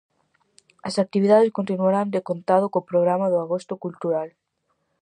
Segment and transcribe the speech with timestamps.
[0.87, 4.29] As actividades continuarán decontado co programa do agosto cultural.